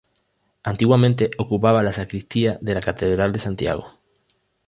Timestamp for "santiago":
3.37-3.99